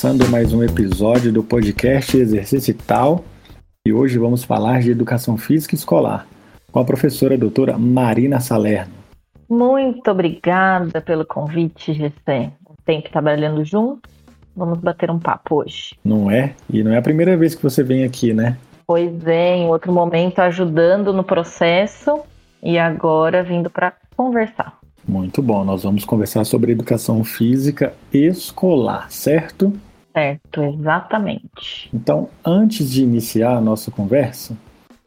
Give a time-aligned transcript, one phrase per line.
[0.00, 3.24] começando mais um episódio do podcast Exercício Tal
[3.84, 6.24] e hoje vamos falar de educação física escolar
[6.70, 8.92] com a professora doutora Marina Salerno.
[9.50, 12.52] Muito obrigada pelo convite, Gessé.
[12.84, 14.08] Tempo trabalhando junto,
[14.54, 15.96] vamos bater um papo hoje.
[16.04, 16.54] Não é?
[16.72, 18.56] E não é a primeira vez que você vem aqui, né?
[18.86, 22.20] Pois é, em outro momento ajudando no processo
[22.62, 24.78] e agora vindo para conversar.
[25.08, 29.72] Muito bom, nós vamos conversar sobre educação física escolar, certo?
[30.12, 31.88] Certo, exatamente.
[31.92, 34.56] Então, antes de iniciar a nossa conversa,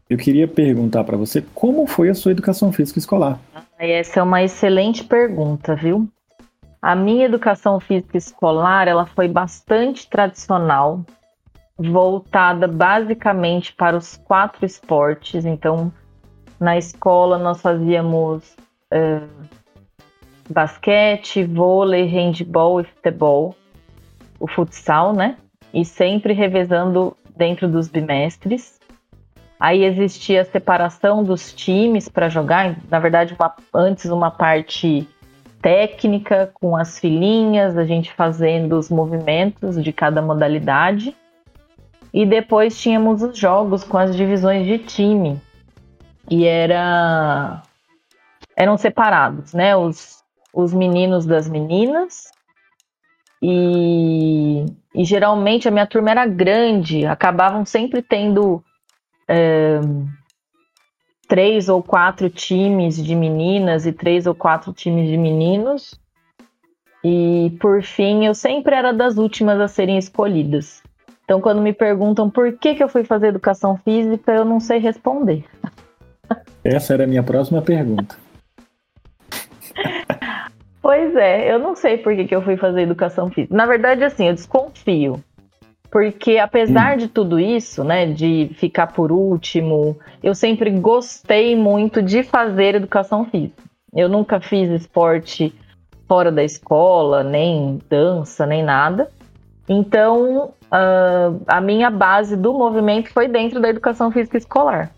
[0.10, 3.40] eu queria perguntar para você como foi a sua educação física escolar.
[3.78, 6.08] Essa é uma excelente pergunta, viu?
[6.82, 11.06] A minha educação física escolar, ela foi bastante tradicional,
[11.78, 15.46] voltada basicamente para os quatro esportes.
[15.46, 15.92] Então,
[16.60, 18.56] na escola nós fazíamos
[18.94, 19.28] uh,
[20.50, 23.56] basquete, vôlei, handball e futebol,
[24.42, 25.38] o futsal, né?
[25.74, 28.80] E sempre revezando dentro dos bimestres.
[29.60, 35.08] Aí existia a separação dos times para jogar, na verdade, uma, antes uma parte
[35.62, 41.16] técnica com as filinhas, a gente fazendo os movimentos de cada modalidade.
[42.12, 45.40] E depois tínhamos os jogos com as divisões de time.
[46.30, 47.62] E era
[48.58, 49.76] eram separados, né?
[49.76, 50.22] Os
[50.54, 52.32] os meninos das meninas.
[53.42, 58.64] E, e geralmente a minha turma era grande, acabavam sempre tendo
[59.28, 59.80] é,
[61.28, 66.00] três ou quatro times de meninas e três ou quatro times de meninos.
[67.04, 70.84] E por fim, eu sempre era das últimas a serem escolhidas.
[71.24, 74.80] Então, quando me perguntam por que, que eu fui fazer educação física, eu não sei
[74.80, 75.46] responder.
[76.64, 78.18] Essa era a minha próxima pergunta.
[80.92, 83.56] Pois é, eu não sei por que, que eu fui fazer educação física.
[83.56, 85.24] Na verdade, assim, eu desconfio.
[85.90, 86.98] Porque apesar hum.
[86.98, 93.24] de tudo isso, né, de ficar por último, eu sempre gostei muito de fazer educação
[93.24, 93.64] física.
[93.96, 95.56] Eu nunca fiz esporte
[96.10, 99.10] fora da escola, nem dança, nem nada.
[99.70, 104.92] Então, uh, a minha base do movimento foi dentro da educação física escolar.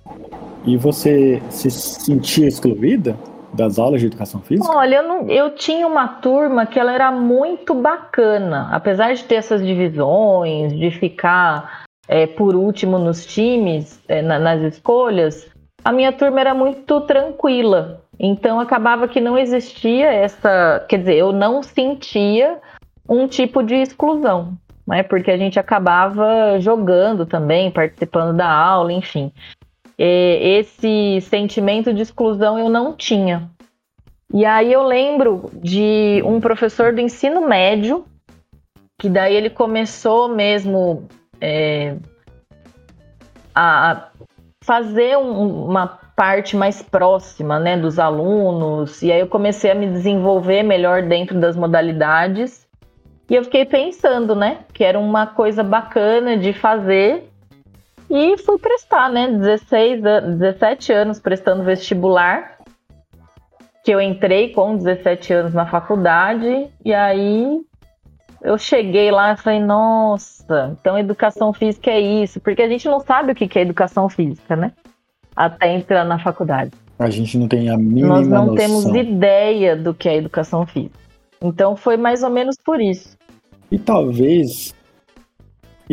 [0.66, 3.16] E você se sentia excluída?
[3.54, 4.72] Das aulas de educação física?
[4.72, 9.36] Olha, eu, não, eu tinha uma turma que ela era muito bacana, apesar de ter
[9.36, 15.48] essas divisões, de ficar é, por último nos times, é, na, nas escolhas,
[15.84, 18.02] a minha turma era muito tranquila.
[18.20, 22.60] Então acabava que não existia essa, quer dizer, eu não sentia
[23.08, 24.54] um tipo de exclusão,
[24.88, 25.04] né?
[25.04, 29.32] Porque a gente acabava jogando também, participando da aula, enfim
[30.06, 33.50] esse sentimento de exclusão eu não tinha.
[34.34, 38.06] E aí eu lembro de um professor do ensino médio,
[39.00, 41.08] que daí ele começou mesmo
[41.40, 41.96] é,
[43.54, 44.10] a
[44.64, 49.88] fazer um, uma parte mais próxima né, dos alunos, e aí eu comecei a me
[49.88, 52.68] desenvolver melhor dentro das modalidades.
[53.30, 57.30] E eu fiquei pensando, né, que era uma coisa bacana de fazer
[58.16, 59.28] e fui prestar, né?
[59.28, 60.02] 16,
[60.38, 62.60] 17 anos prestando vestibular.
[63.84, 66.70] Que eu entrei com 17 anos na faculdade.
[66.86, 67.60] E aí
[68.44, 72.40] eu cheguei lá e falei, nossa, então educação física é isso.
[72.40, 74.74] Porque a gente não sabe o que é educação física, né?
[75.36, 76.72] Até entrar na faculdade.
[77.00, 78.56] A gente não tem a mínima Nós não noção.
[78.56, 81.00] temos ideia do que é educação física.
[81.42, 83.18] Então foi mais ou menos por isso.
[83.72, 84.72] E talvez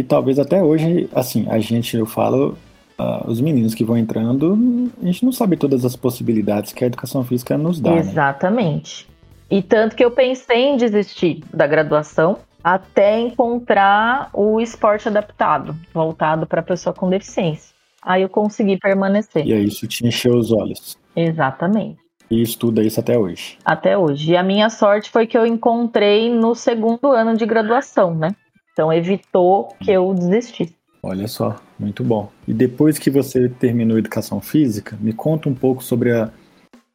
[0.01, 2.57] e talvez até hoje, assim, a gente, eu falo,
[2.99, 6.87] uh, os meninos que vão entrando, a gente não sabe todas as possibilidades que a
[6.87, 7.91] educação física nos dá.
[7.91, 7.99] Né?
[7.99, 9.07] Exatamente.
[9.07, 9.59] Né?
[9.59, 16.47] E tanto que eu pensei em desistir da graduação até encontrar o esporte adaptado, voltado
[16.47, 17.75] para pessoa com deficiência.
[18.03, 19.47] Aí eu consegui permanecer.
[19.47, 20.97] E aí isso te encheu os olhos.
[21.15, 21.99] Exatamente.
[22.31, 23.59] E estuda isso até hoje.
[23.63, 24.33] Até hoje.
[24.33, 28.31] E a minha sorte foi que eu encontrei no segundo ano de graduação, né?
[28.81, 30.75] Então evitou que eu desistisse.
[31.03, 32.31] Olha só, muito bom.
[32.49, 36.31] E depois que você terminou educação física, me conta um pouco sobre a,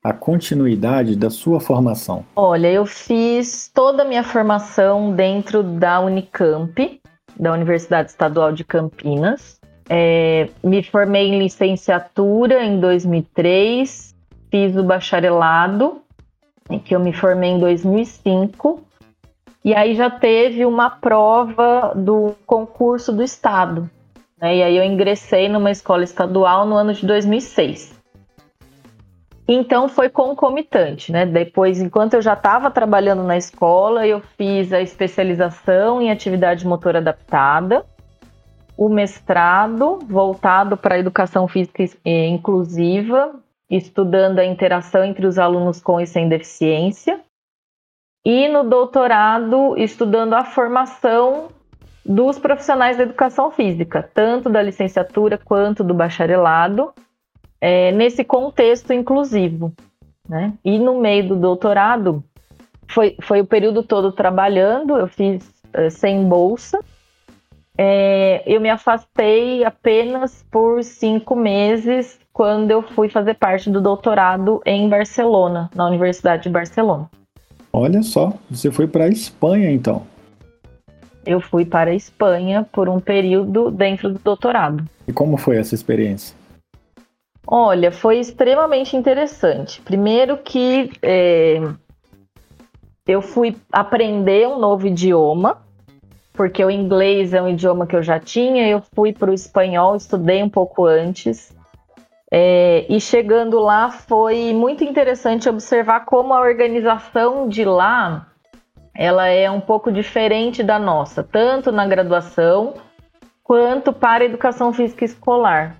[0.03, 2.25] a continuidade da sua formação.
[2.35, 6.99] Olha, eu fiz toda a minha formação dentro da Unicamp,
[7.39, 9.59] da Universidade Estadual de Campinas.
[9.87, 14.15] É, me formei em licenciatura em 2003,
[14.49, 16.01] fiz o bacharelado,
[16.67, 18.81] em que eu me formei em 2005
[19.65, 23.89] e aí já teve uma prova do concurso do Estado.
[24.39, 24.57] Né?
[24.57, 27.99] E aí eu ingressei numa escola estadual no ano de 2006.
[29.47, 31.25] Então foi concomitante, né?
[31.25, 36.99] Depois, enquanto eu já estava trabalhando na escola, eu fiz a especialização em atividade motora
[36.99, 37.83] adaptada,
[38.77, 43.33] o mestrado voltado para a educação física inclusiva,
[43.69, 47.19] estudando a interação entre os alunos com e sem deficiência,
[48.25, 51.49] e no doutorado estudando a formação
[52.03, 56.91] dos profissionais da educação física, tanto da licenciatura quanto do bacharelado,
[57.61, 59.71] é, nesse contexto inclusivo.
[60.27, 60.53] Né?
[60.63, 62.23] E no meio do doutorado,
[62.87, 66.79] foi, foi o período todo trabalhando, eu fiz é, sem bolsa,
[67.77, 74.61] é, eu me afastei apenas por cinco meses quando eu fui fazer parte do doutorado
[74.65, 77.09] em Barcelona, na Universidade de Barcelona.
[77.77, 80.03] Olha só, você foi para a Espanha então.
[81.25, 84.85] Eu fui para a Espanha por um período dentro do doutorado.
[85.05, 86.37] E como foi essa experiência?
[87.45, 89.81] Olha, foi extremamente interessante.
[89.81, 91.61] Primeiro que é,
[93.05, 95.57] eu fui aprender um novo idioma,
[96.31, 99.97] porque o inglês é um idioma que eu já tinha, eu fui para o espanhol,
[99.97, 101.53] estudei um pouco antes.
[102.37, 108.27] É, e chegando lá foi muito interessante observar como a organização de lá
[108.93, 112.73] ela é um pouco diferente da nossa, tanto na graduação
[113.41, 115.77] quanto para a educação física escolar.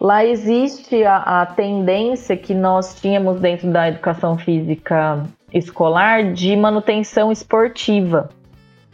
[0.00, 7.30] Lá existe a, a tendência que nós tínhamos dentro da educação física escolar de manutenção
[7.30, 8.30] esportiva.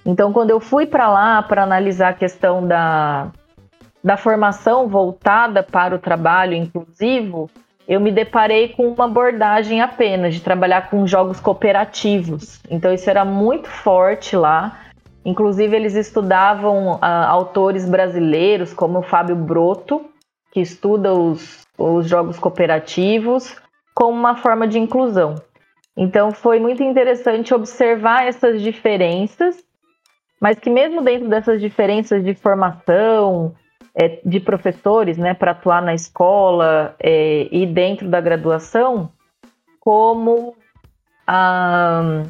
[0.05, 3.33] Então, quando eu fui para lá para analisar a questão da,
[4.03, 7.51] da formação voltada para o trabalho inclusivo,
[7.87, 12.61] eu me deparei com uma abordagem apenas de trabalhar com jogos cooperativos.
[12.71, 14.81] Então, isso era muito forte lá.
[15.25, 20.05] Inclusive, eles estudavam uh, autores brasileiros, como o Fábio Broto,
[20.53, 23.57] que estuda os, os jogos cooperativos,
[23.95, 25.35] como uma forma de inclusão.
[25.97, 29.63] Então, foi muito interessante observar essas diferenças
[30.41, 33.55] mas que mesmo dentro dessas diferenças de formação
[33.95, 39.11] é, de professores, né, para atuar na escola é, e dentro da graduação,
[39.79, 40.55] como
[41.27, 42.23] ah,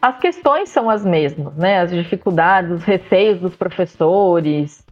[0.00, 4.84] as questões são as mesmas, né, as dificuldades, os receios dos professores.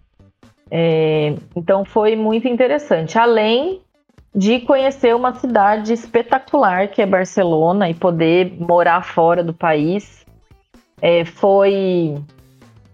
[0.71, 3.83] É, então foi muito interessante, além
[4.35, 10.25] de conhecer uma cidade espetacular que é Barcelona e poder morar fora do país
[11.03, 12.15] é, foi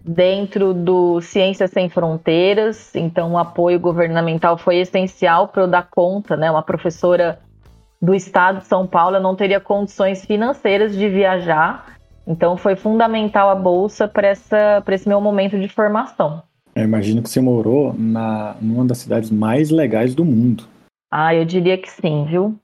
[0.03, 6.35] dentro do Ciências Sem Fronteiras, então o apoio governamental foi essencial para eu dar conta,
[6.37, 6.49] né?
[6.49, 7.39] Uma professora
[8.01, 13.55] do estado de São Paulo não teria condições financeiras de viajar, então foi fundamental a
[13.55, 16.41] bolsa para esse meu momento de formação.
[16.75, 20.65] Eu imagino que você morou na numa das cidades mais legais do mundo.
[21.11, 22.55] Ah, eu diria que sim, viu?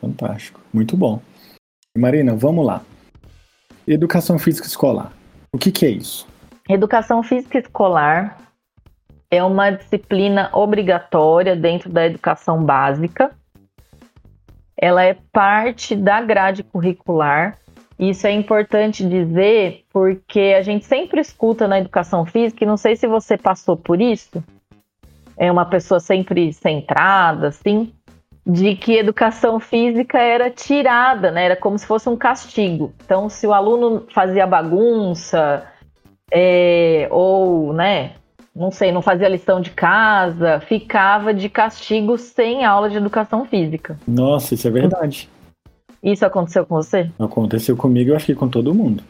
[0.00, 1.20] Fantástico, muito bom.
[1.96, 2.82] Marina, vamos lá.
[3.86, 5.12] Educação física escolar.
[5.52, 6.26] O que, que é isso?
[6.72, 8.38] Educação física escolar
[9.30, 13.30] é uma disciplina obrigatória dentro da educação básica.
[14.74, 17.58] Ela é parte da grade curricular.
[17.98, 22.96] Isso é importante dizer porque a gente sempre escuta na educação física, e não sei
[22.96, 24.42] se você passou por isso,
[25.36, 27.92] é uma pessoa sempre centrada, assim,
[28.46, 31.44] de que educação física era tirada, né?
[31.44, 32.94] Era como se fosse um castigo.
[33.04, 35.70] Então, se o aluno fazia bagunça,
[36.32, 38.12] é, ou, né,
[38.56, 43.98] não sei, não fazia lição de casa, ficava de castigo sem aula de educação física.
[44.08, 45.28] Nossa, isso é verdade.
[46.02, 47.10] Isso aconteceu com você?
[47.18, 49.04] Aconteceu comigo, eu acho que com todo mundo.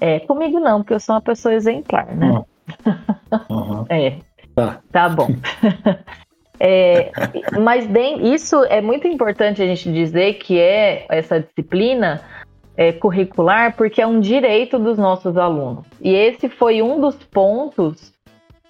[0.00, 2.42] É, comigo não, porque eu sou uma pessoa exemplar, né?
[3.48, 3.86] Uhum.
[3.88, 4.18] é.
[4.54, 4.80] Tá.
[4.90, 5.28] Tá bom.
[6.58, 7.10] É,
[7.60, 12.22] mas bem, isso é muito importante a gente dizer que é essa disciplina
[12.76, 15.84] é, curricular, porque é um direito dos nossos alunos.
[16.00, 18.12] E esse foi um dos pontos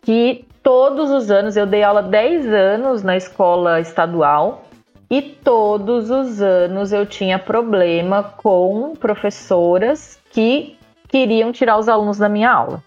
[0.02, 4.62] que todos os anos, eu dei aula 10 anos na escola estadual,
[5.08, 10.76] e todos os anos eu tinha problema com professoras que
[11.08, 12.82] queriam tirar os alunos da minha aula.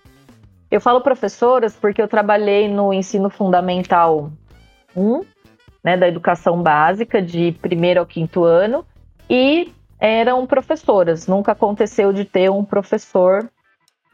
[0.69, 4.31] Eu falo professoras porque eu trabalhei no ensino fundamental
[4.95, 5.21] 1,
[5.83, 8.85] né, da educação básica, de primeiro ao quinto ano,
[9.29, 11.27] e eram professoras.
[11.27, 13.50] Nunca aconteceu de ter um professor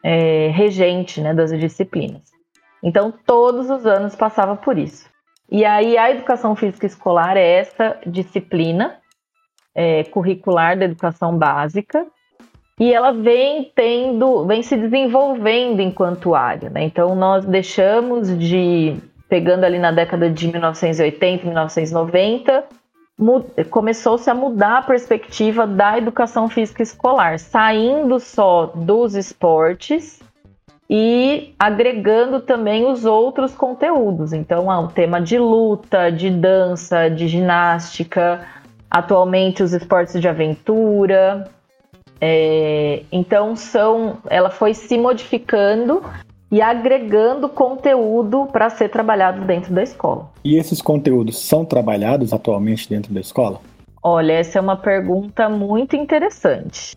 [0.03, 2.23] é, regente né, das disciplinas.
[2.81, 5.09] Então, todos os anos passava por isso.
[5.49, 8.99] E aí, a educação física escolar é essa disciplina
[9.75, 12.07] é, curricular da educação básica,
[12.79, 16.69] e ela vem tendo, vem se desenvolvendo enquanto área.
[16.69, 16.83] Né?
[16.83, 22.64] Então, nós deixamos de pegando ali na década de 1980, 1990,
[23.69, 30.19] começou-se a mudar a perspectiva da educação física escolar, saindo só dos esportes
[30.89, 34.33] e agregando também os outros conteúdos.
[34.33, 38.45] Então, há um tema de luta, de dança, de ginástica,
[38.89, 41.49] atualmente os esportes de aventura.
[42.21, 46.03] É, então, são, ela foi se modificando
[46.55, 50.29] e agregando conteúdo para ser trabalhado dentro da escola.
[50.41, 53.59] E esses conteúdos são trabalhados atualmente dentro da escola?
[54.01, 56.95] Olha, essa é uma pergunta muito interessante,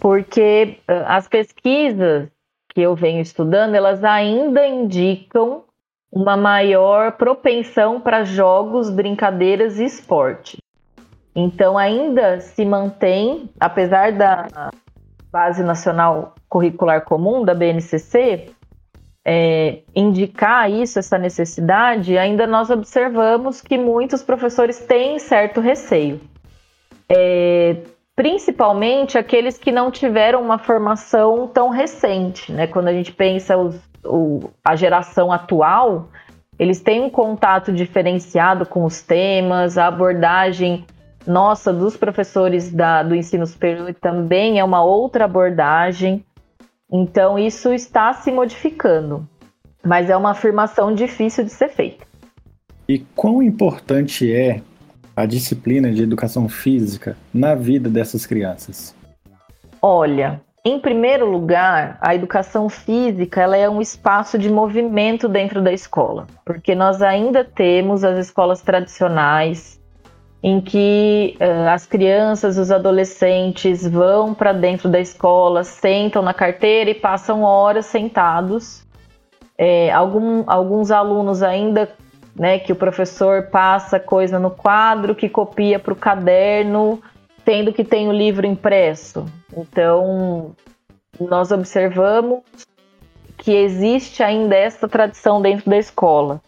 [0.00, 2.30] porque as pesquisas
[2.70, 5.64] que eu venho estudando, elas ainda indicam
[6.10, 10.56] uma maior propensão para jogos, brincadeiras e esporte.
[11.36, 14.70] Então, ainda se mantém, apesar da
[15.30, 18.56] Base Nacional Curricular Comum, da BNCC,
[19.30, 26.18] é, indicar isso, essa necessidade, ainda nós observamos que muitos professores têm certo receio.
[27.10, 27.76] É,
[28.16, 32.66] principalmente aqueles que não tiveram uma formação tão recente, né?
[32.66, 36.08] Quando a gente pensa os, o, a geração atual,
[36.58, 40.86] eles têm um contato diferenciado com os temas, a abordagem
[41.28, 46.24] nossa dos professores da, do ensino superior também é uma outra abordagem.
[46.90, 49.28] Então, isso está se modificando,
[49.84, 52.06] mas é uma afirmação difícil de ser feita.
[52.88, 54.62] E quão importante é
[55.14, 58.94] a disciplina de educação física na vida dessas crianças?
[59.82, 65.72] Olha, em primeiro lugar, a educação física ela é um espaço de movimento dentro da
[65.72, 69.77] escola, porque nós ainda temos as escolas tradicionais
[70.42, 76.90] em que uh, as crianças, os adolescentes vão para dentro da escola, sentam na carteira
[76.90, 78.86] e passam horas sentados.
[79.56, 81.90] É, algum, alguns alunos ainda,
[82.36, 87.02] né, que o professor passa coisa no quadro, que copia para o caderno,
[87.44, 89.26] tendo que tem o livro impresso.
[89.56, 90.54] Então,
[91.18, 92.42] nós observamos
[93.36, 96.40] que existe ainda essa tradição dentro da escola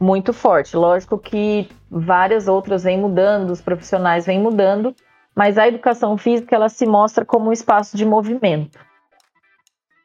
[0.00, 0.76] muito forte.
[0.76, 4.94] Lógico que várias outras vêm mudando, os profissionais vêm mudando,
[5.34, 8.78] mas a educação física ela se mostra como um espaço de movimento.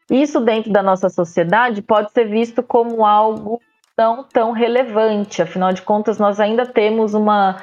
[0.09, 3.59] Isso dentro da nossa sociedade pode ser visto como algo
[3.97, 7.61] não tão relevante, afinal de contas nós ainda temos uma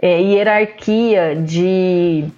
[0.00, 2.28] é, hierarquia de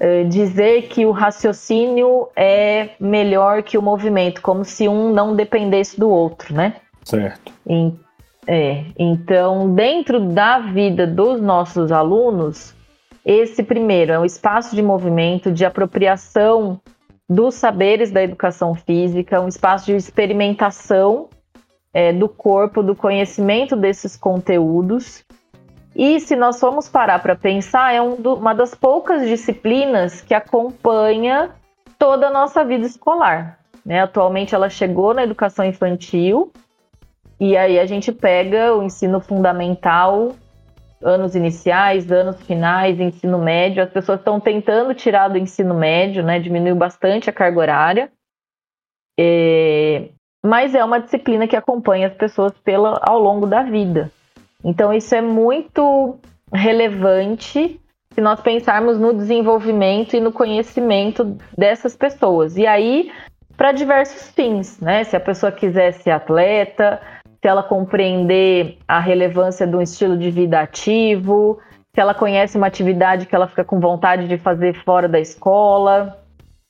[0.00, 5.98] é, dizer que o raciocínio é melhor que o movimento, como se um não dependesse
[5.98, 6.76] do outro, né?
[7.04, 7.52] Certo.
[7.66, 8.07] Então,
[8.50, 12.74] é, então, dentro da vida dos nossos alunos,
[13.22, 16.80] esse primeiro é um espaço de movimento, de apropriação
[17.28, 21.28] dos saberes da educação física, um espaço de experimentação
[21.92, 25.22] é, do corpo, do conhecimento desses conteúdos.
[25.94, 30.32] E se nós formos parar para pensar, é um do, uma das poucas disciplinas que
[30.32, 31.50] acompanha
[31.98, 33.58] toda a nossa vida escolar.
[33.84, 34.00] Né?
[34.00, 36.50] Atualmente ela chegou na educação infantil,
[37.40, 40.34] e aí a gente pega o ensino fundamental,
[41.02, 43.82] anos iniciais, anos finais, ensino médio.
[43.82, 46.40] As pessoas estão tentando tirar do ensino médio, né?
[46.40, 48.12] Diminuiu bastante a carga horária.
[49.18, 50.08] É...
[50.44, 54.10] Mas é uma disciplina que acompanha as pessoas pela, ao longo da vida.
[54.64, 56.18] Então isso é muito
[56.52, 57.80] relevante
[58.12, 62.56] se nós pensarmos no desenvolvimento e no conhecimento dessas pessoas.
[62.56, 63.12] E aí,
[63.56, 65.04] para diversos fins, né?
[65.04, 67.00] Se a pessoa quiser ser atleta,
[67.40, 71.58] se ela compreender a relevância de um estilo de vida ativo,
[71.94, 76.18] se ela conhece uma atividade que ela fica com vontade de fazer fora da escola.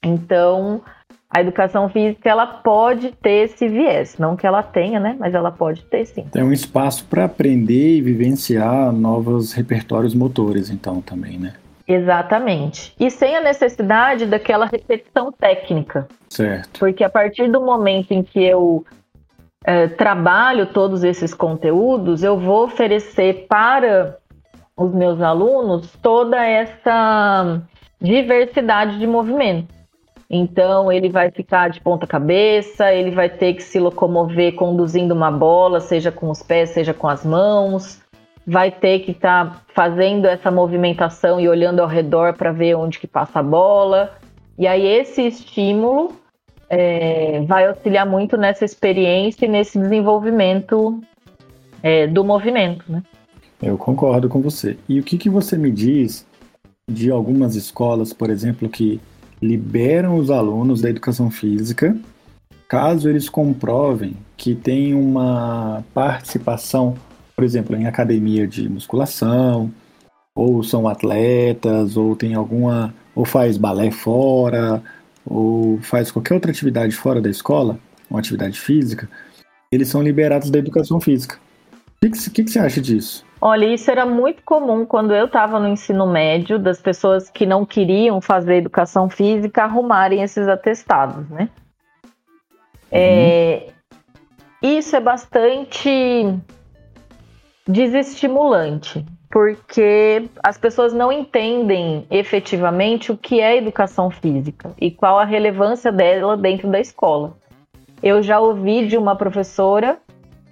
[0.05, 0.83] Então,
[1.31, 5.17] a educação física ela pode ter esse viés, não que ela tenha, né?
[5.19, 6.25] Mas ela pode ter sim.
[6.33, 11.55] Tem um espaço para aprender e vivenciar novos repertórios motores, então também, né?
[11.87, 12.95] Exatamente.
[13.01, 16.07] E sem a necessidade daquela repetição técnica.
[16.29, 16.79] Certo.
[16.79, 18.85] Porque a partir do momento em que eu
[19.65, 24.19] é, trabalho todos esses conteúdos, eu vou oferecer para
[24.77, 27.61] os meus alunos toda essa
[28.01, 29.75] diversidade de movimento.
[30.31, 35.31] Então, ele vai ficar de ponta cabeça, ele vai ter que se locomover conduzindo uma
[35.31, 38.03] bola, seja com os pés, seja com as mãos,
[38.47, 42.99] vai ter que estar tá fazendo essa movimentação e olhando ao redor para ver onde
[42.99, 44.17] que passa a bola.
[44.59, 46.15] E aí, esse estímulo
[46.71, 51.01] é, vai auxiliar muito nessa experiência e nesse desenvolvimento
[51.83, 53.03] é, do movimento, né?
[53.63, 54.77] Eu concordo com você.
[54.89, 56.27] E o que, que você me diz
[56.89, 59.01] de algumas escolas, por exemplo, que
[59.41, 61.97] liberam os alunos da educação física
[62.69, 66.95] caso eles comprovem que tem uma participação,
[67.35, 69.71] por exemplo, em academia de musculação,
[70.35, 74.83] ou são atletas, ou tem alguma, ou faz balé fora,
[75.29, 77.79] ou faz qualquer outra atividade fora da escola,
[78.11, 79.09] uma atividade física,
[79.71, 81.37] eles são liberados da educação física.
[81.97, 83.25] O que, que, que você acha disso?
[83.41, 87.67] Olha, isso era muito comum quando eu estava no ensino médio, das pessoas que não
[87.67, 91.49] queriam fazer educação física arrumarem esses atestados, né?
[92.91, 92.99] Uhum.
[92.99, 93.67] É,
[94.63, 95.91] isso é bastante
[97.67, 105.25] desestimulante, porque as pessoas não entendem efetivamente o que é educação física e qual a
[105.25, 107.35] relevância dela dentro da escola.
[108.03, 109.99] Eu já ouvi de uma professora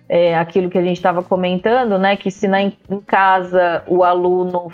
[0.08, 2.16] é, aquilo que a gente estava comentando, né?
[2.16, 2.72] Que se na, em
[3.06, 4.70] casa o aluno,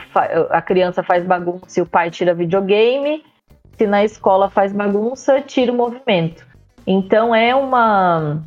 [0.51, 3.25] a criança faz bagunça e o pai tira videogame,
[3.77, 6.47] se na escola faz bagunça, tira o movimento.
[6.87, 8.43] Então é uma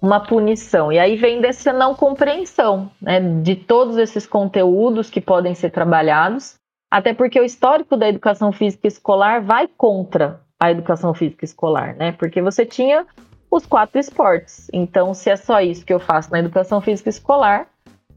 [0.00, 0.92] uma punição.
[0.92, 6.54] E aí vem dessa não compreensão né, de todos esses conteúdos que podem ser trabalhados,
[6.90, 12.12] até porque o histórico da educação física escolar vai contra a educação física escolar, né?
[12.12, 13.06] Porque você tinha
[13.50, 14.68] os quatro esportes.
[14.72, 17.66] Então, se é só isso que eu faço na educação física escolar,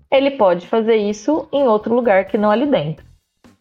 [0.09, 3.05] ele pode fazer isso em outro lugar que não ali dentro.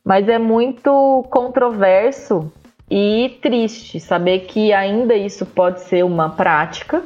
[0.04, 2.50] Mas é muito controverso
[2.90, 7.04] e triste saber que ainda isso pode ser uma prática,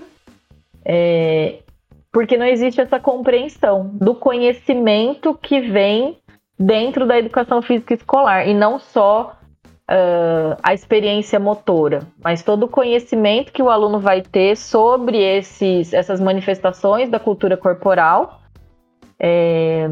[0.84, 1.60] é,
[2.12, 6.18] porque não existe essa compreensão do conhecimento que vem
[6.58, 9.36] dentro da educação física escolar e não só
[9.90, 15.92] uh, a experiência motora, mas todo o conhecimento que o aluno vai ter sobre esses,
[15.92, 18.40] essas manifestações da cultura corporal
[19.18, 19.88] é,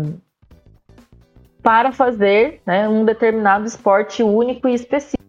[1.63, 5.23] para fazer né, um determinado esporte único e específico.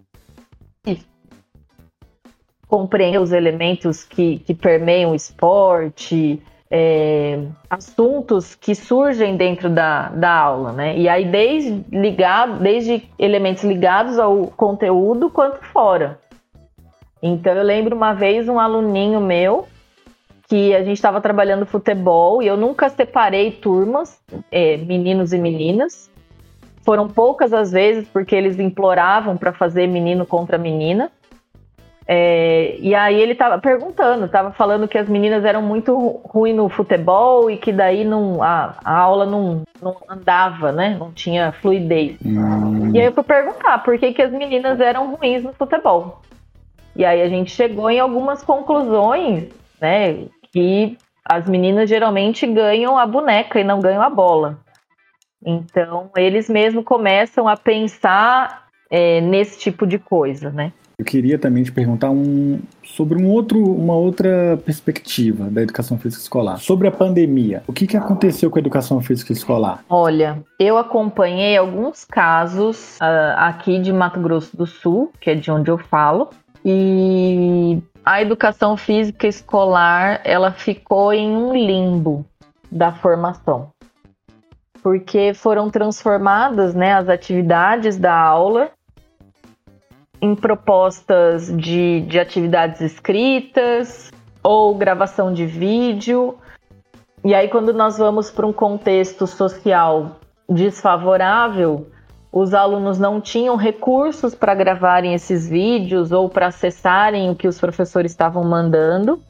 [2.73, 7.37] Compreender os elementos que, que permeiam o esporte, é,
[7.69, 10.97] assuntos que surgem dentro da, da aula, né?
[10.97, 16.19] E aí desde ligado, desde elementos ligados ao conteúdo quanto fora.
[17.21, 19.67] Então eu lembro uma vez um aluninho meu
[20.49, 24.19] que a gente estava trabalhando futebol e eu nunca separei turmas,
[24.51, 26.09] é, meninos e meninas.
[26.83, 31.11] Foram poucas as vezes porque eles imploravam para fazer menino contra menina.
[32.05, 36.67] É, e aí ele tava perguntando, tava falando que as meninas eram muito ruins no
[36.67, 40.97] futebol e que daí não, a, a aula não, não andava, né?
[40.99, 42.17] Não tinha fluidez.
[42.25, 42.91] Hum.
[42.93, 46.21] E aí eu fui perguntar por que, que as meninas eram ruins no futebol.
[46.95, 49.45] E aí a gente chegou em algumas conclusões,
[49.79, 50.25] né?
[50.51, 54.59] Que as meninas geralmente ganham a boneca e não ganham a bola.
[55.45, 60.73] Então eles mesmo começam a pensar é, nesse tipo de coisa, né?
[61.03, 66.23] Eu queria também te perguntar um, sobre um outro, uma outra perspectiva da educação física
[66.23, 66.57] escolar.
[66.59, 69.83] Sobre a pandemia, o que, que aconteceu com a educação física escolar?
[69.89, 75.51] Olha, eu acompanhei alguns casos uh, aqui de Mato Grosso do Sul, que é de
[75.51, 76.29] onde eu falo,
[76.63, 82.25] e a educação física escolar ela ficou em um limbo
[82.71, 83.73] da formação
[84.81, 88.69] porque foram transformadas né, as atividades da aula
[90.23, 94.09] em propostas de, de atividades escritas
[94.41, 96.37] ou gravação de vídeo.
[97.25, 101.91] E aí, quando nós vamos para um contexto social desfavorável,
[102.31, 107.59] os alunos não tinham recursos para gravarem esses vídeos ou para acessarem o que os
[107.59, 109.21] professores estavam mandando.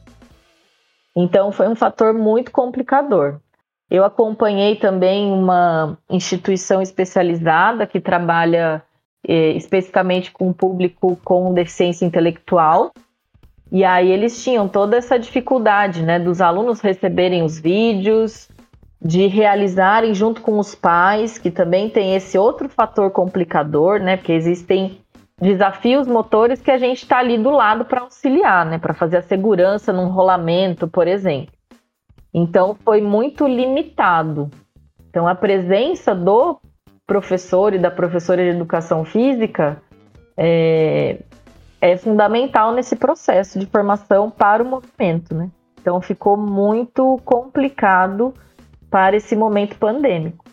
[1.16, 3.40] Então, foi um fator muito complicador.
[3.90, 8.80] Eu acompanhei também uma instituição especializada que trabalha
[9.26, 12.92] especificamente com o público com deficiência intelectual.
[13.72, 18.48] E aí eles tinham toda essa dificuldade, né, dos alunos receberem os vídeos,
[19.00, 24.32] de realizarem junto com os pais, que também tem esse outro fator complicador, né, porque
[24.32, 25.00] existem
[25.40, 29.22] desafios motores que a gente está ali do lado para auxiliar, né, para fazer a
[29.22, 31.52] segurança num rolamento, por exemplo.
[32.32, 34.50] Então foi muito limitado.
[35.08, 36.60] Então a presença do
[37.06, 39.82] professor e da professora de educação física
[40.36, 41.20] é,
[41.80, 45.50] é fundamental nesse processo de formação para o movimento, né?
[45.80, 48.32] Então ficou muito complicado
[48.90, 50.44] para esse momento pandêmico.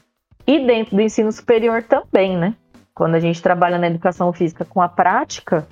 [0.45, 2.55] E dentro do ensino superior também, né?
[2.93, 5.65] Quando a gente trabalha na educação física com a prática,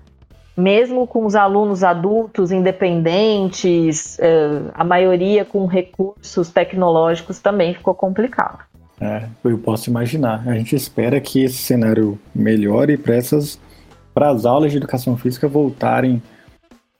[0.55, 8.68] mesmo com os alunos adultos, independentes, é, a maioria com recursos tecnológicos, também ficou complicado.
[9.01, 10.43] É, eu posso imaginar.
[10.47, 13.59] A gente espera que esse cenário melhore para essas
[14.13, 16.21] para as aulas de educação física voltarem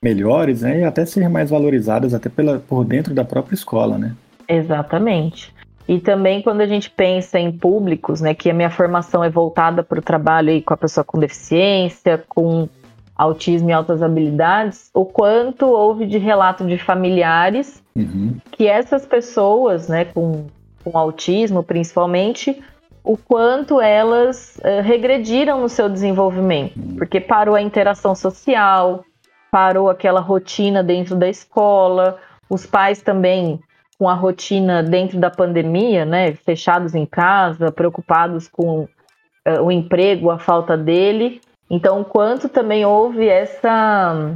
[0.01, 4.15] melhores, né, e até serem mais valorizadas até pela por dentro da própria escola, né?
[4.47, 5.53] Exatamente.
[5.87, 9.83] E também quando a gente pensa em públicos, né, que a minha formação é voltada
[9.83, 12.69] para o trabalho aí com a pessoa com deficiência, com
[13.17, 18.37] autismo e altas habilidades, o quanto houve de relato de familiares uhum.
[18.51, 20.45] que essas pessoas, né, com,
[20.91, 22.61] com autismo principalmente,
[23.03, 26.95] o quanto elas uh, regrediram no seu desenvolvimento, uhum.
[26.97, 29.03] porque parou a interação social,
[29.51, 32.17] parou aquela rotina dentro da escola,
[32.49, 33.59] os pais também
[33.97, 40.29] com a rotina dentro da pandemia, né, fechados em casa, preocupados com uh, o emprego,
[40.29, 44.35] a falta dele, então, quanto também houve essa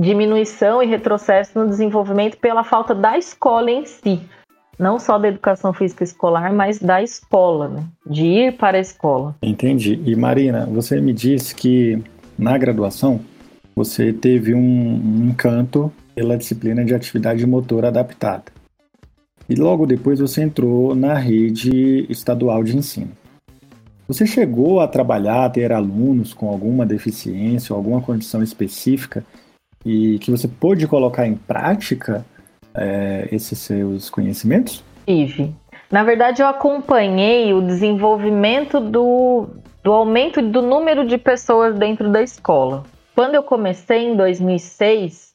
[0.00, 4.22] diminuição e retrocesso no desenvolvimento pela falta da escola em si,
[4.78, 7.84] não só da educação física escolar, mas da escola, né?
[8.06, 9.36] de ir para a escola.
[9.42, 10.00] Entendi.
[10.04, 12.02] E Marina, você me disse que
[12.38, 13.20] na graduação
[13.74, 18.44] você teve um, encanto pela disciplina de atividade motor adaptada.
[19.48, 23.10] E logo depois você entrou na rede estadual de ensino.
[24.06, 29.24] Você chegou a trabalhar, a ter alunos com alguma deficiência ou alguma condição específica
[29.84, 32.24] e que você pôde colocar em prática
[32.74, 34.84] é, esses seus conhecimentos?
[35.06, 35.54] Tive.
[35.90, 39.48] Na verdade, eu acompanhei o desenvolvimento do,
[39.82, 42.84] do aumento do número de pessoas dentro da escola.
[43.14, 45.32] Quando eu comecei em 2006,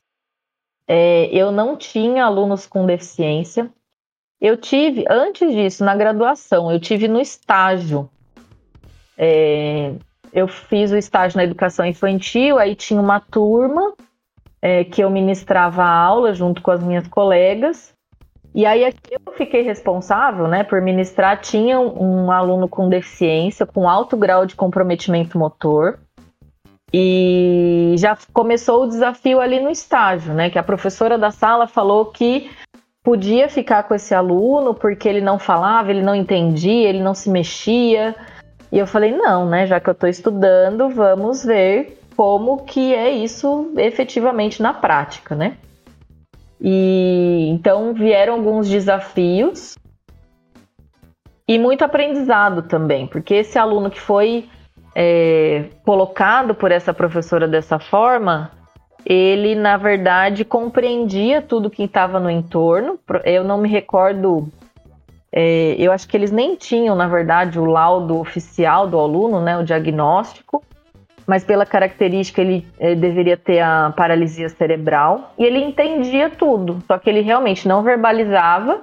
[0.88, 3.70] é, eu não tinha alunos com deficiência.
[4.42, 8.10] Eu tive, antes disso, na graduação, eu tive no estágio
[9.18, 9.94] é,
[10.32, 13.96] eu fiz o estágio na educação infantil, aí tinha uma turma
[14.62, 17.94] é, que eu ministrava aula junto com as minhas colegas.
[18.54, 21.40] E aí eu fiquei responsável, né, por ministrar.
[21.40, 26.00] Tinha um, aluno com deficiência, com alto grau de comprometimento motor.
[26.92, 30.50] E já começou o desafio ali no estágio, né?
[30.50, 32.50] Que a professora da sala falou que
[33.04, 37.30] podia ficar com esse aluno porque ele não falava, ele não entendia, ele não se
[37.30, 38.16] mexia.
[38.72, 39.68] E eu falei, não, né?
[39.68, 45.56] Já que eu estou estudando, vamos ver como que é isso efetivamente na prática, né?
[46.60, 49.78] E então vieram alguns desafios
[51.48, 54.50] e muito aprendizado também, porque esse aluno que foi
[54.96, 58.52] é, colocado por essa professora dessa forma,
[59.06, 63.00] ele na verdade compreendia tudo que estava no entorno.
[63.24, 64.52] Eu não me recordo
[65.32, 69.56] é, eu acho que eles nem tinham, na verdade, o laudo oficial do aluno, né,
[69.56, 70.64] o diagnóstico,
[71.28, 76.98] mas pela característica ele, ele deveria ter a paralisia cerebral e ele entendia tudo, só
[76.98, 78.82] que ele realmente não verbalizava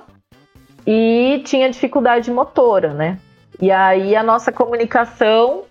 [0.87, 3.19] e tinha dificuldade motora, né?
[3.59, 5.63] E aí a nossa comunicação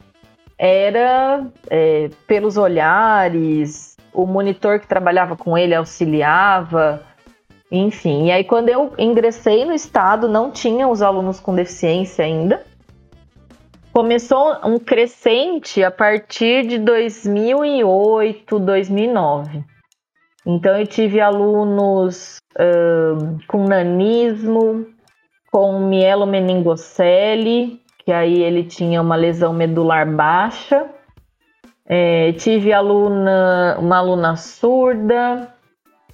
[0.57, 7.03] era é, pelos olhares, o monitor que trabalhava com ele auxiliava,
[7.71, 12.65] enfim, e aí quando eu ingressei no estado, não tinha os alunos com deficiência ainda.
[13.93, 19.63] Começou um crescente a partir de 2008, 2009.
[20.43, 24.87] Então eu tive alunos uh, com nanismo,
[25.51, 30.89] com mielomeningocele, que aí ele tinha uma lesão medular baixa.
[31.85, 35.53] É, tive aluna, uma aluna surda,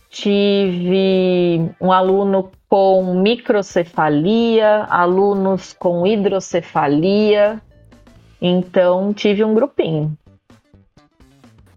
[0.09, 7.61] tive um aluno com microcefalia, alunos com hidrocefalia.
[8.41, 10.17] Então, tive um grupinho.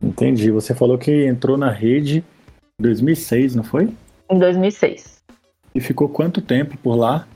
[0.00, 0.50] Entendi.
[0.50, 2.24] Você falou que entrou na rede
[2.78, 3.92] em 2006, não foi?
[4.30, 5.22] Em 2006.
[5.74, 7.26] E ficou quanto tempo por lá?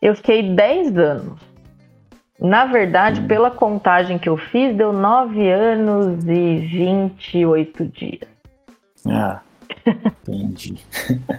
[0.00, 1.40] Eu fiquei 10 anos.
[2.38, 3.26] Na verdade, hum.
[3.26, 8.28] pela contagem que eu fiz, deu 9 anos e 28 dias.
[9.06, 9.40] Ah,
[10.28, 10.76] Entendi.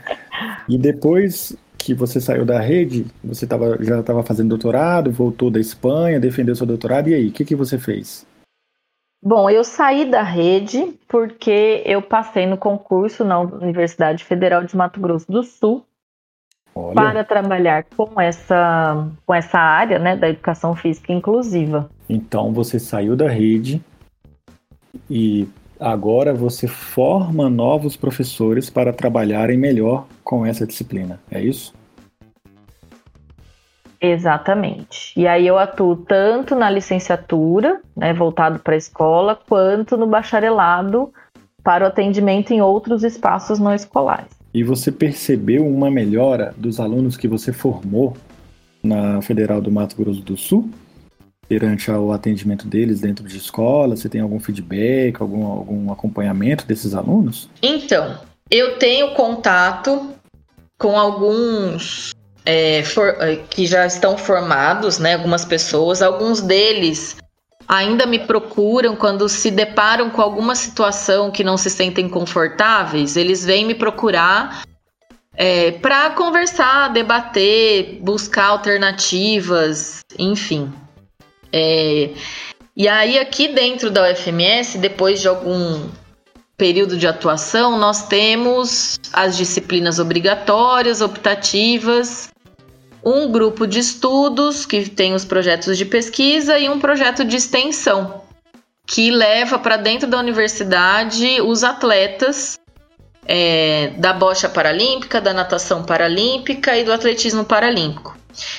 [0.68, 5.60] e depois que você saiu da rede, você tava, já estava fazendo doutorado, voltou da
[5.60, 8.26] Espanha, defendeu seu doutorado, e aí, o que, que você fez?
[9.22, 15.00] Bom, eu saí da rede porque eu passei no concurso na Universidade Federal de Mato
[15.00, 15.84] Grosso do Sul
[16.76, 16.94] Olha.
[16.94, 21.90] para trabalhar com essa, com essa área né, da educação física inclusiva.
[22.08, 23.82] Então você saiu da rede
[25.10, 25.48] e
[25.80, 31.74] agora você forma novos professores para trabalharem melhor com essa disciplina, é isso?
[34.00, 35.14] Exatamente.
[35.20, 41.12] E aí eu atuo tanto na licenciatura, né, voltado para a escola, quanto no bacharelado
[41.64, 44.30] para o atendimento em outros espaços não escolares.
[44.54, 48.16] E você percebeu uma melhora dos alunos que você formou
[48.82, 50.70] na Federal do Mato Grosso do Sul?
[51.48, 53.96] Perante ao atendimento deles dentro de escola?
[53.96, 57.50] Você tem algum feedback, algum, algum acompanhamento desses alunos?
[57.62, 60.14] Então, eu tenho contato
[60.78, 62.12] com alguns
[62.46, 65.16] é, for, é, que já estão formados, né?
[65.16, 67.18] Algumas pessoas, alguns deles
[67.68, 73.44] ainda me procuram quando se deparam com alguma situação que não se sentem confortáveis, eles
[73.44, 74.64] vêm me procurar
[75.34, 80.72] é, para conversar, debater, buscar alternativas, enfim.
[81.52, 82.10] É,
[82.76, 85.90] e aí, aqui dentro da UFMS, depois de algum
[86.58, 92.30] período de atuação, nós temos as disciplinas obrigatórias, optativas,
[93.04, 98.22] um grupo de estudos que tem os projetos de pesquisa e um projeto de extensão
[98.88, 102.58] que leva para dentro da universidade os atletas
[103.28, 108.18] é, da bocha paralímpica, da natação paralímpica e do atletismo paralímpico.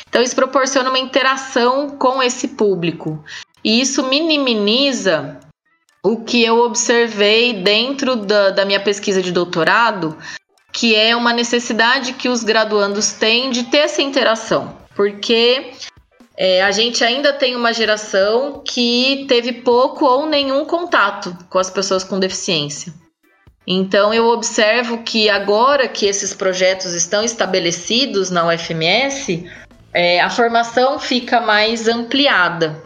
[0.09, 3.25] Então, isso proporciona uma interação com esse público.
[3.65, 5.39] E isso minimiza
[6.03, 10.17] o que eu observei dentro da, da minha pesquisa de doutorado,
[10.73, 15.73] que é uma necessidade que os graduandos têm de ter essa interação, porque
[16.37, 21.69] é, a gente ainda tem uma geração que teve pouco ou nenhum contato com as
[21.69, 22.95] pessoas com deficiência.
[23.71, 29.45] Então eu observo que agora que esses projetos estão estabelecidos na UFMS,
[29.93, 32.83] é, a formação fica mais ampliada.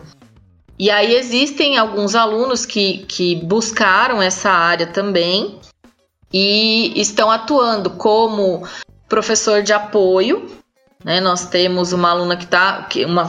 [0.77, 5.61] E aí existem alguns alunos que, que buscaram essa área também
[6.33, 8.67] e estão atuando como
[9.09, 10.51] professor de apoio.
[11.05, 11.21] Né?
[11.21, 13.29] Nós temos uma aluna que está, uma,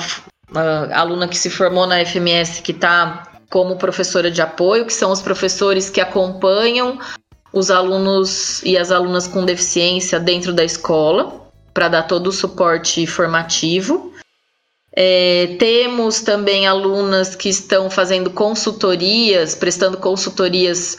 [0.50, 5.12] uma aluna que se formou na FMS que está como professora de apoio, que são
[5.12, 6.98] os professores que acompanham
[7.54, 13.06] os alunos e as alunas com deficiência dentro da escola, para dar todo o suporte
[13.06, 14.12] formativo.
[14.96, 20.98] É, temos também alunas que estão fazendo consultorias, prestando consultorias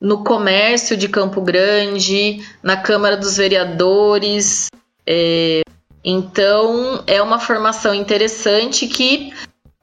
[0.00, 4.68] no comércio de Campo Grande, na Câmara dos Vereadores.
[5.06, 5.62] É,
[6.04, 9.32] então, é uma formação interessante que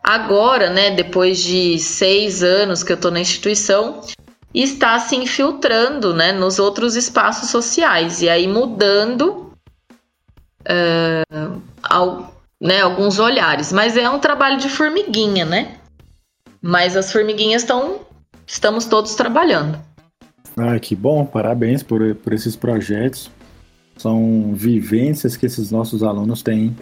[0.04, 4.02] agora, né, depois de seis anos que eu estou na instituição,
[4.62, 9.52] está se infiltrando né, nos outros espaços sociais e aí mudando
[10.62, 13.74] uh, ao, né, alguns olhares.
[13.74, 15.78] Mas é um trabalho de formiguinha, né?
[16.62, 18.02] Mas as formiguinhas estão.
[18.46, 19.80] Estamos todos trabalhando.
[20.56, 23.32] Ah, que bom, parabéns por, por esses projetos.
[23.98, 26.76] São vivências que esses nossos alunos têm,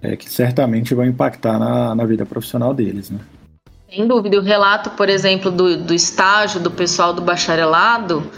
[0.00, 3.18] é, que certamente vão impactar na, na vida profissional deles, né?
[3.90, 4.38] Sem dúvida.
[4.38, 8.30] O relato, por exemplo, do, do estágio do pessoal do bacharelado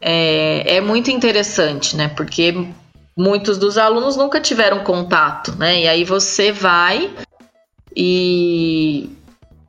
[0.00, 2.08] é, é muito interessante, né?
[2.08, 2.68] Porque
[3.16, 5.82] muitos dos alunos nunca tiveram contato, né?
[5.82, 7.10] E aí você vai
[7.96, 9.10] e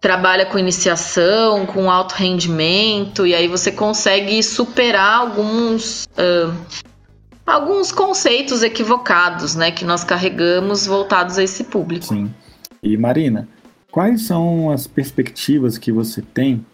[0.02, 6.06] trabalha com iniciação, com alto rendimento, e aí você consegue superar alguns.
[6.06, 6.54] Uh,
[7.46, 12.06] alguns conceitos equivocados, né, que nós carregamos voltados a esse público.
[12.06, 12.32] Sim.
[12.84, 13.48] E Marina,
[13.92, 16.66] quais são as perspectivas que você tem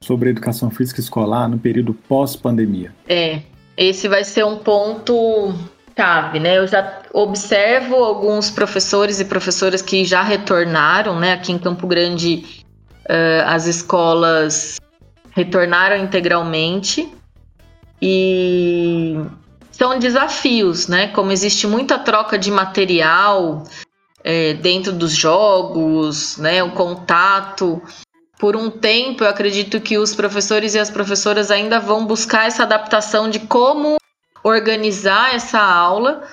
[0.00, 2.94] sobre a educação física escolar no período pós-pandemia?
[3.08, 3.40] É,
[3.76, 5.54] esse vai ser um ponto
[5.96, 6.58] chave, né?
[6.58, 11.32] Eu já observo alguns professores e professoras que já retornaram, né?
[11.32, 12.64] Aqui em Campo Grande
[13.04, 14.80] uh, as escolas
[15.30, 17.08] retornaram integralmente
[18.00, 19.16] e
[19.70, 21.08] são desafios, né?
[21.08, 23.64] Como existe muita troca de material
[24.24, 26.62] é, dentro dos jogos, né?
[26.62, 27.80] O contato.
[28.38, 32.64] Por um tempo, eu acredito que os professores e as professoras ainda vão buscar essa
[32.64, 33.98] adaptação de como
[34.42, 36.24] organizar essa aula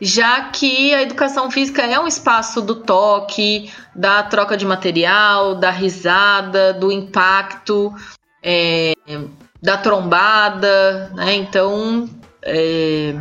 [0.00, 5.70] já que a educação física é um espaço do toque, da troca de material, da
[5.70, 7.94] risada, do impacto,
[8.42, 8.92] é,
[9.62, 11.34] da trombada, né?
[11.34, 12.08] Então
[12.42, 13.14] é,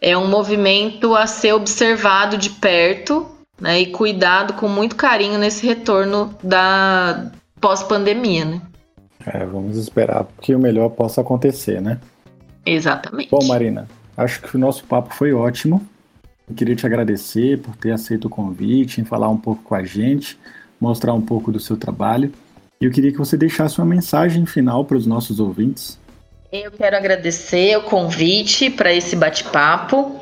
[0.00, 3.26] é, um movimento a ser observado de perto
[3.60, 3.80] né?
[3.80, 8.62] e cuidado com muito carinho nesse retorno da pós-pandemia, né?
[9.26, 12.00] É, vamos esperar que o melhor possa acontecer, né?
[12.64, 13.30] Exatamente.
[13.30, 13.86] Bom, Marina,
[14.20, 15.80] Acho que o nosso papo foi ótimo.
[16.46, 19.82] Eu queria te agradecer por ter aceito o convite, em falar um pouco com a
[19.82, 20.38] gente,
[20.78, 22.30] mostrar um pouco do seu trabalho.
[22.78, 25.98] E eu queria que você deixasse uma mensagem final para os nossos ouvintes.
[26.52, 30.18] Eu quero agradecer o convite para esse bate-papo.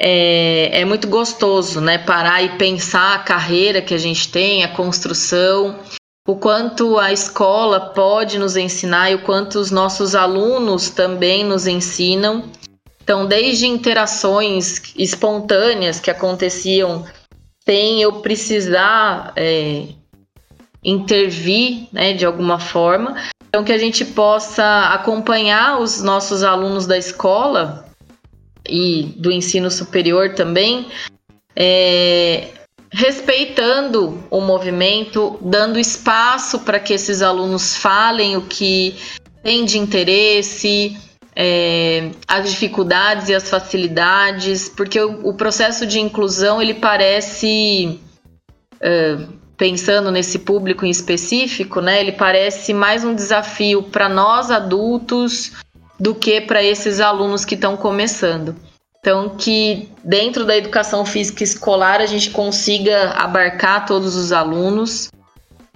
[0.00, 1.96] É, é, muito gostoso, né?
[1.96, 5.78] Parar e pensar a carreira que a gente tem, a construção,
[6.26, 11.68] o quanto a escola pode nos ensinar e o quanto os nossos alunos também nos
[11.68, 12.50] ensinam.
[13.00, 17.04] Então, desde interações espontâneas que aconteciam
[17.64, 19.84] sem eu precisar é,
[20.82, 23.14] intervir né, de alguma forma,
[23.50, 27.84] então que a gente possa acompanhar os nossos alunos da escola
[28.64, 30.86] e do ensino superior também
[31.56, 32.46] é,
[32.92, 38.94] respeitando o movimento, dando espaço para que esses alunos falem o que
[39.42, 40.96] tem de interesse,
[41.34, 47.98] é, as dificuldades e as facilidades, porque o, o processo de inclusão ele parece
[48.80, 49.16] é,
[49.60, 52.00] pensando nesse público em específico, né?
[52.00, 55.52] Ele parece mais um desafio para nós adultos
[55.98, 58.56] do que para esses alunos que estão começando.
[58.98, 65.10] Então, que dentro da educação física escolar a gente consiga abarcar todos os alunos,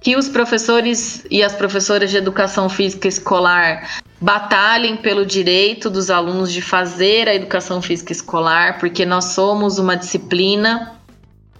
[0.01, 6.51] que os professores e as professoras de educação física escolar batalhem pelo direito dos alunos
[6.51, 10.99] de fazer a educação física escolar, porque nós somos uma disciplina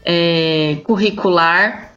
[0.03, 1.94] é, curricular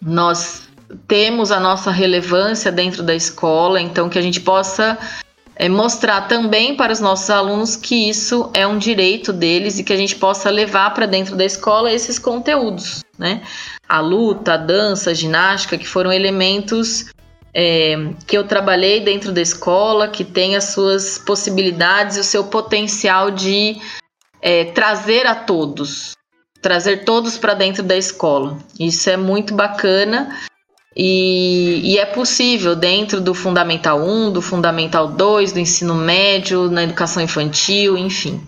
[0.00, 0.68] nós
[1.06, 4.98] temos a nossa relevância dentro da escola, então que a gente possa
[5.54, 9.92] é, mostrar também para os nossos alunos que isso é um direito deles e que
[9.92, 13.42] a gente possa levar para dentro da escola esses conteúdos, né?
[13.88, 17.06] A luta, a dança, a ginástica, que foram elementos
[17.52, 22.44] é, que eu trabalhei dentro da escola, que tem as suas possibilidades e o seu
[22.44, 23.80] potencial de
[24.40, 26.12] é, trazer a todos,
[26.60, 28.58] trazer todos para dentro da escola.
[28.78, 30.36] Isso é muito bacana
[31.00, 36.82] e, e, é possível dentro do Fundamental 1, do Fundamental 2, do ensino médio, na
[36.82, 38.40] educação infantil, enfim.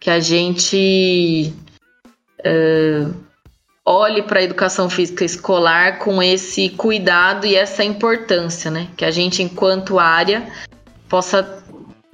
[0.00, 1.54] Que a gente
[2.40, 3.14] uh,
[3.86, 8.88] olhe para a educação física escolar com esse cuidado e essa importância, né?
[8.96, 10.48] Que a gente, enquanto área,
[11.08, 11.62] possa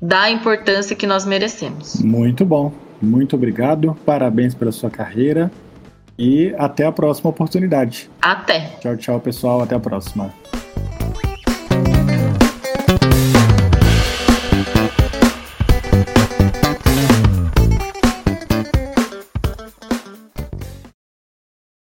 [0.02, 2.02] dar a importância que nós merecemos.
[2.02, 2.89] Muito bom.
[3.00, 5.50] Muito obrigado, parabéns pela sua carreira
[6.18, 8.10] e até a próxima oportunidade.
[8.20, 8.76] Até.
[8.80, 9.62] Tchau, tchau, pessoal.
[9.62, 10.30] Até a próxima.